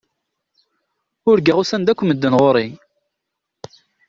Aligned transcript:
Urgaɣ 1.29 1.57
usan-d 1.61 1.87
akk 1.91 2.01
medden 2.03 2.37
ɣur-i. 2.39 2.67